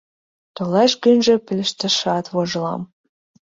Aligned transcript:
Толеш 0.55 0.91
гынже, 1.03 1.35
пелешташат 1.45 2.25
вожылам. 2.33 2.81